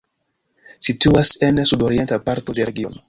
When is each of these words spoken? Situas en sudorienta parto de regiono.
Situas 0.87 1.33
en 1.49 1.63
sudorienta 1.73 2.21
parto 2.31 2.57
de 2.61 2.67
regiono. 2.73 2.99